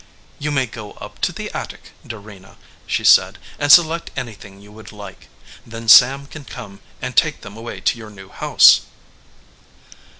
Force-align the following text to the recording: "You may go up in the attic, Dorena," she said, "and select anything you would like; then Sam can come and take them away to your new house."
"You 0.39 0.49
may 0.49 0.65
go 0.65 0.93
up 0.93 1.19
in 1.29 1.35
the 1.35 1.51
attic, 1.51 1.91
Dorena," 2.07 2.57
she 2.87 3.03
said, 3.03 3.37
"and 3.59 3.71
select 3.71 4.09
anything 4.17 4.59
you 4.59 4.71
would 4.71 4.91
like; 4.91 5.27
then 5.63 5.87
Sam 5.87 6.25
can 6.25 6.43
come 6.45 6.79
and 7.03 7.15
take 7.15 7.41
them 7.41 7.55
away 7.55 7.81
to 7.81 7.97
your 7.99 8.09
new 8.09 8.29
house." 8.29 8.81